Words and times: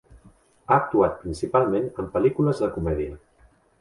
Ha 0.71 0.77
actuat 0.77 1.19
principalment 1.25 1.85
en 2.05 2.09
pel·lícules 2.17 2.63
de 2.65 2.71
comèdia. 2.79 3.19